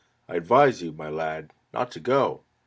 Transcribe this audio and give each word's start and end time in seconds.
"I 0.27 0.33
advise 0.35 0.81
you, 0.81 0.91
my 0.93 1.09
lad, 1.11 1.53
not 1.71 1.91
to 1.91 1.99
go." 1.99 2.41